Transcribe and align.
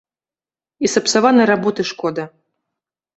І 0.87 0.89
сапсаванай 0.93 1.47
работы 1.53 1.81
шкода. 1.91 2.23